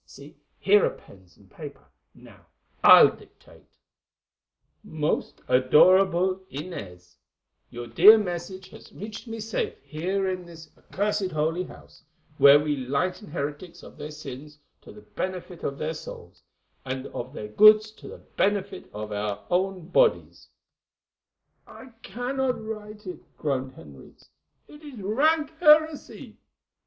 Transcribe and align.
See, 0.03 0.35
here 0.57 0.83
are 0.83 0.89
pens 0.95 1.37
and 1.37 1.47
paper. 1.47 1.85
Now 2.15 2.47
I'll 2.83 3.15
dictate: 3.15 3.67
"'Most 4.83 5.41
Adorable 5.47 6.43
Inez, 6.49 7.17
"'Your 7.69 7.85
dear 7.85 8.17
message 8.17 8.69
has 8.69 8.91
reached 8.91 9.27
me 9.27 9.39
safely 9.39 9.87
here 9.87 10.27
in 10.27 10.43
this 10.47 10.71
accursed 10.75 11.29
Holy 11.29 11.65
House, 11.65 12.03
where 12.39 12.59
we 12.59 12.77
lighten 12.77 13.27
heretics 13.29 13.83
of 13.83 13.99
their 13.99 14.09
sins 14.09 14.57
to 14.81 14.91
the 14.91 15.01
benefit 15.03 15.61
of 15.63 15.77
their 15.77 15.93
souls, 15.93 16.41
and 16.83 17.05
of 17.09 17.31
their 17.31 17.49
goods 17.49 17.91
to 17.91 18.07
the 18.07 18.17
benefit 18.17 18.89
of 18.93 19.11
our 19.11 19.45
own 19.51 19.89
bodies——'" 19.89 20.49
"I 21.67 21.89
cannot 22.01 22.59
write 22.65 23.05
it," 23.05 23.19
groaned 23.37 23.73
Henriques; 23.73 24.29
"it 24.67 24.81
is 24.81 24.99
rank 24.99 25.51
heresy." 25.59 26.37